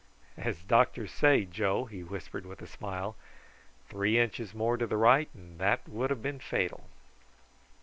[0.37, 3.15] "As doctors say, Joe," he whispered with a smile,
[3.87, 6.87] "three inches more to the right and that would have been fatal."